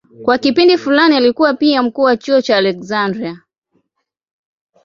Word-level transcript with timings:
Kwa 0.23 0.37
kipindi 0.37 0.77
fulani 0.77 1.15
alikuwa 1.15 1.53
pia 1.53 1.83
mkuu 1.83 2.01
wa 2.01 2.17
chuo 2.17 2.41
cha 2.41 2.57
Aleksandria. 2.57 3.41